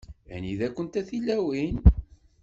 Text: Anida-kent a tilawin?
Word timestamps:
Anida-kent 0.35 0.99
a 1.01 1.03
tilawin? 1.07 1.75